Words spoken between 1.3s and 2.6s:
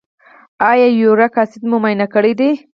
اسید مو معاینه کړی دی؟